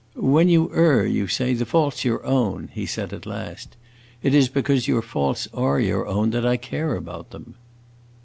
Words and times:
"When 0.15 0.49
you 0.49 0.71
err, 0.73 1.05
you 1.05 1.27
say, 1.27 1.53
the 1.53 1.63
fault 1.63 1.93
's 1.97 2.05
your 2.05 2.25
own," 2.25 2.69
he 2.73 2.87
said 2.87 3.13
at 3.13 3.27
last. 3.27 3.77
"It 4.23 4.33
is 4.33 4.49
because 4.49 4.87
your 4.87 5.03
faults 5.03 5.47
are 5.53 5.79
your 5.79 6.07
own 6.07 6.31
that 6.31 6.43
I 6.43 6.57
care 6.57 6.95
about 6.95 7.29
them." 7.29 7.53